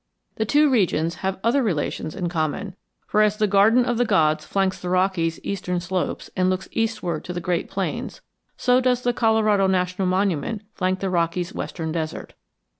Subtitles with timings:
[0.37, 4.43] The two regions have other relations in common, for as the Garden of the Gods
[4.43, 8.21] flanks the Rockies' eastern slopes and looks eastward to the great plains,
[8.57, 12.33] so does the Colorado National Monument flank the Rockies' western desert.